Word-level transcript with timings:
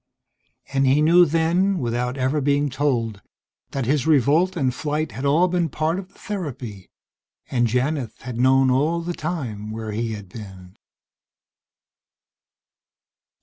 And 0.73 0.87
he 0.87 0.99
knew 0.99 1.25
then, 1.27 1.77
without 1.77 2.17
ever 2.17 2.41
being 2.41 2.71
told, 2.71 3.21
that 3.69 3.85
his 3.85 4.07
revolt 4.07 4.57
and 4.57 4.73
flight 4.73 5.11
had 5.11 5.25
all 5.25 5.47
been 5.47 5.69
part 5.69 5.99
of 5.99 6.07
the 6.07 6.17
therapy, 6.17 6.89
and 7.51 7.67
Janith 7.67 8.21
had 8.21 8.39
known 8.39 8.71
all 8.71 9.01
the 9.01 9.13
time 9.13 9.69
where 9.69 9.91
he 9.91 10.13
had 10.13 10.27
been.... 10.27 10.75